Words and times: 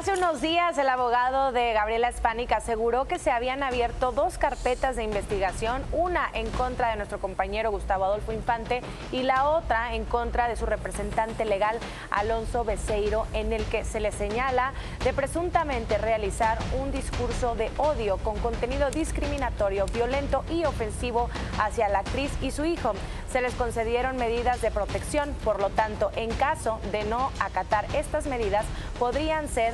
Hace 0.00 0.14
unos 0.14 0.40
días 0.40 0.78
el 0.78 0.88
abogado 0.88 1.52
de 1.52 1.74
Gabriela 1.74 2.10
Spanik 2.10 2.52
aseguró 2.52 3.04
que 3.04 3.18
se 3.18 3.30
habían 3.30 3.62
abierto 3.62 4.12
dos 4.12 4.38
carpetas 4.38 4.96
de 4.96 5.04
investigación, 5.04 5.82
una 5.92 6.26
en 6.32 6.50
contra 6.52 6.88
de 6.88 6.96
nuestro 6.96 7.18
compañero 7.18 7.70
Gustavo 7.70 8.06
Adolfo 8.06 8.32
Infante 8.32 8.80
y 9.12 9.24
la 9.24 9.50
otra 9.50 9.94
en 9.94 10.06
contra 10.06 10.48
de 10.48 10.56
su 10.56 10.64
representante 10.64 11.44
legal 11.44 11.78
Alonso 12.10 12.64
Beceiro, 12.64 13.26
en 13.34 13.52
el 13.52 13.62
que 13.66 13.84
se 13.84 14.00
le 14.00 14.10
señala 14.10 14.72
de 15.04 15.12
presuntamente 15.12 15.98
realizar 15.98 16.56
un 16.80 16.90
discurso 16.92 17.54
de 17.54 17.70
odio 17.76 18.16
con 18.16 18.38
contenido 18.38 18.88
discriminatorio, 18.88 19.84
violento 19.84 20.46
y 20.48 20.64
ofensivo 20.64 21.28
hacia 21.60 21.90
la 21.90 21.98
actriz 21.98 22.32
y 22.40 22.52
su 22.52 22.64
hijo. 22.64 22.94
Se 23.30 23.40
les 23.40 23.54
concedieron 23.54 24.16
medidas 24.16 24.60
de 24.60 24.72
protección, 24.72 25.32
por 25.44 25.60
lo 25.60 25.70
tanto, 25.70 26.10
en 26.16 26.30
caso 26.30 26.80
de 26.90 27.04
no 27.04 27.30
acatar 27.38 27.84
estas 27.94 28.26
medidas, 28.26 28.66
podrían 28.98 29.46
ser 29.46 29.72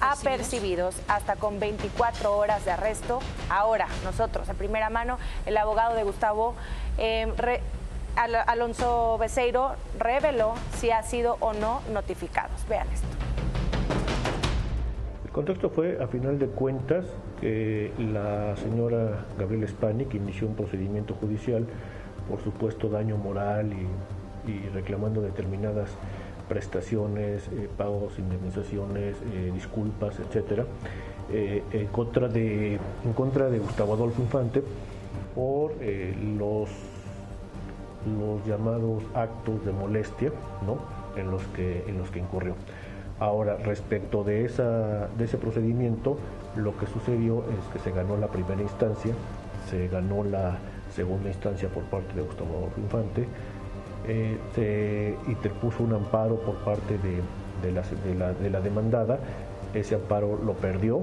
apercibidos 0.00 0.94
hasta 1.08 1.36
con 1.36 1.58
24 1.58 2.36
horas 2.36 2.66
de 2.66 2.72
arresto. 2.72 3.20
Ahora, 3.48 3.86
nosotros, 4.04 4.50
a 4.50 4.54
primera 4.54 4.90
mano, 4.90 5.16
el 5.46 5.56
abogado 5.56 5.94
de 5.94 6.04
Gustavo 6.04 6.54
eh, 6.98 7.32
Alonso 8.14 9.16
Beceiro 9.18 9.72
reveló 9.98 10.52
si 10.76 10.90
ha 10.90 11.02
sido 11.02 11.38
o 11.40 11.54
no 11.54 11.80
notificados. 11.94 12.68
Vean 12.68 12.86
esto. 12.92 13.06
El 15.24 15.30
contexto 15.30 15.70
fue, 15.70 15.98
a 15.98 16.06
final 16.08 16.38
de 16.38 16.46
cuentas, 16.48 17.06
que 17.40 17.90
la 17.98 18.54
señora 18.56 19.24
Gabriela 19.38 19.66
Spanik 19.66 20.12
inició 20.12 20.46
un 20.46 20.54
procedimiento 20.54 21.14
judicial 21.14 21.66
por 22.28 22.42
supuesto 22.42 22.88
daño 22.88 23.16
moral 23.16 23.72
y, 23.72 24.50
y 24.50 24.68
reclamando 24.70 25.20
determinadas 25.20 25.90
prestaciones, 26.48 27.48
eh, 27.48 27.68
pagos, 27.76 28.18
indemnizaciones, 28.18 29.16
eh, 29.32 29.50
disculpas, 29.52 30.18
etcétera, 30.20 30.64
eh, 31.32 31.62
en 31.72 31.86
contra 31.88 32.28
de 32.28 32.74
en 33.04 33.12
contra 33.14 33.48
de 33.48 33.58
Gustavo 33.58 33.94
Adolfo 33.94 34.22
Infante 34.22 34.62
por 35.34 35.72
los 36.38 36.68
los 38.18 38.46
llamados 38.46 39.02
actos 39.14 39.64
de 39.64 39.72
molestia, 39.72 40.30
¿no? 40.66 40.78
En 41.18 41.30
los 41.30 41.42
que 41.48 41.84
en 41.86 41.98
los 41.98 42.10
que 42.10 42.18
incurrió. 42.18 42.54
Ahora, 43.18 43.56
respecto 43.56 44.24
de 44.24 44.44
esa 44.44 45.08
de 45.16 45.24
ese 45.24 45.38
procedimiento, 45.38 46.18
lo 46.56 46.76
que 46.76 46.86
sucedió 46.86 47.38
es 47.38 47.72
que 47.72 47.78
se 47.78 47.90
ganó 47.90 48.16
la 48.16 48.28
primera 48.28 48.60
instancia, 48.60 49.14
se 49.70 49.88
ganó 49.88 50.24
la 50.24 50.58
segunda 50.94 51.28
instancia 51.28 51.68
por 51.68 51.82
parte 51.84 52.14
de 52.14 52.22
Gustavo 52.22 52.56
Adolfo 52.58 52.80
Infante 52.80 53.26
eh, 54.06 54.38
se 54.54 55.16
interpuso 55.28 55.82
un 55.82 55.94
amparo 55.94 56.36
por 56.36 56.56
parte 56.56 56.98
de, 56.98 57.72
la, 57.72 58.60
demandada, 58.60 59.18
ese 59.72 59.94
amparo 59.94 60.38
lo 60.44 60.52
perdió 60.52 61.02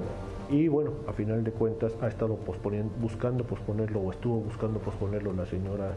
y 0.50 0.68
bueno, 0.68 0.92
a 1.08 1.14
final 1.14 1.44
de 1.44 1.52
cuentas 1.52 1.94
ha 2.02 2.08
estado 2.08 2.36
posponiendo, 2.36 2.94
buscando 3.00 3.44
posponerlo 3.44 4.02
o 4.02 4.12
estuvo 4.12 4.40
buscando 4.42 4.80
posponerlo 4.80 5.34
la 5.34 5.46
señora 5.48 5.94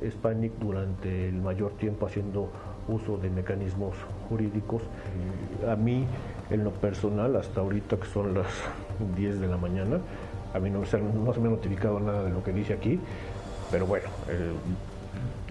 eh, 0.00 0.10
Spanik 0.10 0.54
durante 0.58 1.28
el 1.28 1.40
mayor 1.40 1.72
tiempo 1.72 2.06
haciendo 2.06 2.48
uso 2.88 3.18
de 3.18 3.30
mecanismos 3.30 3.94
jurídicos. 4.28 4.82
A 5.70 5.76
mí, 5.76 6.06
en 6.50 6.64
lo 6.64 6.72
personal, 6.72 7.36
hasta 7.36 7.60
ahorita 7.60 7.98
que 7.98 8.06
son 8.06 8.34
las 8.34 8.48
10 9.16 9.40
de 9.40 9.46
la 9.46 9.58
mañana, 9.58 10.00
a 10.54 10.58
mí 10.58 10.70
no, 10.70 10.84
se, 10.84 10.98
me 10.98 11.08
ha 11.08 11.50
notificado 11.50 12.00
nada 12.00 12.24
de 12.24 12.30
lo 12.30 12.42
que 12.42 12.52
dice 12.52 12.74
aquí, 12.74 12.98
pero 13.70 13.86
bueno, 13.86 14.08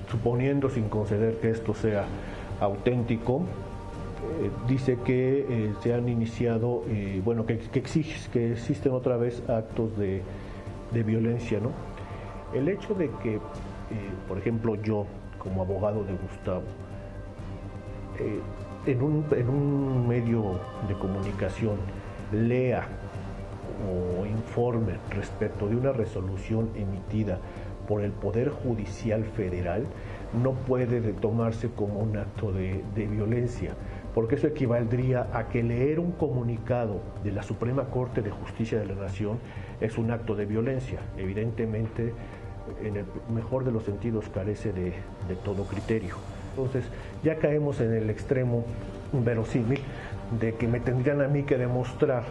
suponiendo 0.10 0.70
sin 0.70 0.90
conceder 0.90 1.38
que 1.38 1.50
esto 1.50 1.74
sea 1.74 2.06
auténtico, 2.60 3.44
eh, 4.42 4.52
dice 4.68 4.98
que 5.04 5.46
eh, 5.50 5.74
se 5.82 5.94
han 5.94 6.08
iniciado, 6.08 6.84
eh, 6.88 7.22
bueno, 7.24 7.46
que, 7.46 7.58
que, 7.58 7.82
que 7.82 8.52
existen 8.52 8.92
otra 8.92 9.18
vez 9.18 9.42
actos 9.50 9.98
de, 9.98 10.22
violencia, 10.94 11.60
¿no? 11.60 11.72
El 12.54 12.68
hecho 12.68 12.94
de 12.94 13.10
que, 13.24 13.40
por 14.28 14.38
ejemplo, 14.38 14.76
yo, 14.76 15.06
como 15.40 15.62
abogado 15.62 16.04
de 16.04 16.12
Gustavo, 16.14 16.64
en 18.86 19.02
un, 19.02 19.26
en 19.32 19.50
un 19.50 20.06
medio 20.06 20.60
de 20.88 20.94
comunicación 20.96 21.78
lea 22.34 22.86
o 23.82 24.26
informe 24.26 24.94
respecto 25.10 25.68
de 25.68 25.76
una 25.76 25.92
resolución 25.92 26.70
emitida 26.76 27.40
por 27.88 28.04
el 28.04 28.12
Poder 28.12 28.50
Judicial 28.50 29.24
Federal 29.24 29.86
no 30.42 30.54
puede 30.54 31.02
tomarse 31.14 31.70
como 31.70 32.00
un 32.00 32.16
acto 32.18 32.52
de, 32.52 32.82
violencia, 32.96 33.72
porque 34.14 34.36
eso 34.36 34.48
equivaldría 34.48 35.28
a 35.34 35.50
que 35.50 35.62
leer 35.62 36.00
un 36.00 36.12
comunicado 36.12 37.02
de 37.24 37.32
la 37.32 37.44
Suprema 37.44 37.86
Corte 37.86 38.22
de 38.22 38.32
Justicia 38.32 38.80
de 38.80 38.86
la 38.86 38.96
Nación 38.96 39.40
es 39.82 39.98
un 39.98 40.12
acto 40.12 40.36
de 40.36 40.46
violencia. 40.46 41.00
Evidentemente, 41.18 42.14
en 42.82 42.98
el 42.98 43.06
mejor 43.34 43.66
de 43.66 43.72
los 43.72 43.84
sentidos 43.84 44.30
carece 44.34 44.72
de, 44.72 44.94
de 45.28 45.36
todo 45.44 45.64
criterio. 45.66 46.16
Entonces, 46.52 46.86
ya 47.24 47.36
caemos 47.36 47.82
en 47.82 47.94
el 47.94 48.10
extremo 48.10 48.64
verosímil 49.12 49.82
de 50.40 50.54
que 50.56 50.68
me 50.68 50.80
tendrían 50.80 51.22
a 51.22 51.28
mí 51.28 51.44
que 51.44 51.58
demostrar 51.58 52.24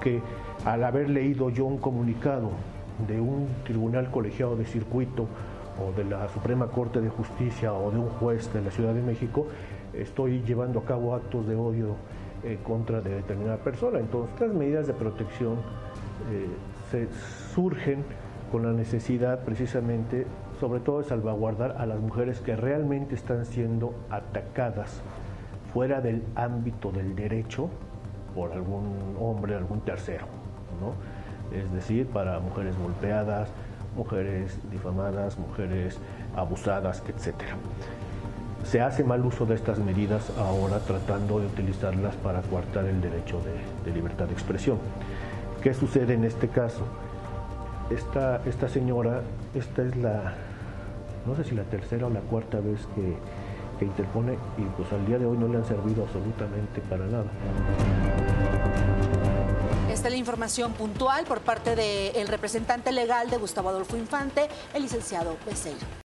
que 0.00 0.20
al 0.64 0.84
haber 0.84 1.08
leído 1.08 1.50
yo 1.50 1.64
un 1.64 1.78
comunicado 1.78 2.50
de 3.08 3.20
un 3.20 3.48
tribunal 3.64 4.10
colegiado 4.10 4.56
de 4.56 4.64
circuito 4.64 5.26
o 5.80 5.92
de 5.96 6.04
la 6.04 6.28
Suprema 6.28 6.68
Corte 6.68 7.00
de 7.00 7.08
Justicia 7.08 7.72
o 7.72 7.90
de 7.90 7.98
un 7.98 8.08
juez 8.08 8.52
de 8.52 8.62
la 8.62 8.70
Ciudad 8.70 8.94
de 8.94 9.02
México, 9.02 9.46
estoy 9.92 10.42
llevando 10.42 10.80
a 10.80 10.84
cabo 10.84 11.14
actos 11.14 11.46
de 11.48 11.56
odio 11.56 11.96
en 12.44 12.58
contra 12.58 13.00
de 13.00 13.10
determinada 13.16 13.56
persona. 13.58 13.98
Entonces, 13.98 14.40
las 14.40 14.54
medidas 14.54 14.86
de 14.86 14.92
protección 14.92 15.54
eh, 16.30 16.46
se 16.90 17.08
surgen 17.54 18.04
con 18.52 18.64
la 18.64 18.72
necesidad 18.72 19.44
precisamente, 19.44 20.26
sobre 20.60 20.80
todo, 20.80 20.98
de 20.98 21.04
salvaguardar 21.04 21.76
a 21.78 21.86
las 21.86 22.00
mujeres 22.00 22.40
que 22.40 22.54
realmente 22.54 23.14
están 23.14 23.46
siendo 23.46 23.94
atacadas 24.10 25.02
fuera 25.72 26.00
del 26.00 26.22
ámbito 26.36 26.92
del 26.92 27.16
derecho 27.16 27.70
por 28.34 28.52
algún 28.52 29.16
hombre, 29.18 29.54
algún 29.54 29.80
tercero. 29.80 30.41
Es 31.52 31.72
decir, 31.72 32.06
para 32.06 32.40
mujeres 32.40 32.76
golpeadas, 32.78 33.48
mujeres 33.96 34.58
difamadas, 34.70 35.38
mujeres 35.38 35.98
abusadas, 36.36 37.02
etc. 37.08 37.34
Se 38.64 38.80
hace 38.80 39.04
mal 39.04 39.24
uso 39.24 39.44
de 39.44 39.54
estas 39.54 39.78
medidas 39.78 40.30
ahora 40.38 40.78
tratando 40.78 41.40
de 41.40 41.46
utilizarlas 41.46 42.14
para 42.16 42.40
coartar 42.42 42.84
el 42.86 43.00
derecho 43.00 43.40
de, 43.84 43.92
libertad 43.92 44.26
de 44.26 44.32
expresión. 44.32 44.78
¿Qué 45.62 45.74
sucede 45.74 46.14
en 46.14 46.24
este 46.24 46.48
caso? 46.48 46.84
Esta, 47.90 48.40
esta 48.46 48.68
señora, 48.68 49.22
esta 49.54 49.82
es 49.82 49.96
la, 49.96 50.34
no 51.26 51.34
sé 51.36 51.44
si 51.44 51.54
la 51.54 51.64
tercera 51.64 52.06
o 52.06 52.10
la 52.10 52.20
cuarta 52.20 52.60
vez 52.60 52.86
que, 52.94 53.16
que 53.78 53.84
interpone 53.84 54.34
y 54.56 54.62
pues 54.76 54.90
al 54.92 55.04
día 55.06 55.18
de 55.18 55.26
hoy 55.26 55.36
no 55.36 55.48
le 55.48 55.58
han 55.58 55.64
servido 55.64 56.04
absolutamente 56.04 56.80
para 56.88 57.04
nada. 57.06 57.26
Esta 60.02 60.08
es 60.08 60.14
la 60.14 60.18
información 60.18 60.72
puntual 60.72 61.24
por 61.26 61.42
parte 61.42 61.76
del 61.76 62.26
representante 62.26 62.90
legal 62.90 63.30
de 63.30 63.36
Gustavo 63.36 63.68
Adolfo 63.68 63.96
Infante, 63.96 64.48
el 64.74 64.82
licenciado 64.82 65.36
Becerra. 65.46 65.86